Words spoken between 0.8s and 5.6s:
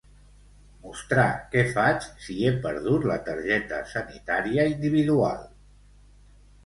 Mostrar què faig si he perdut la Targeta Sanitària Individual.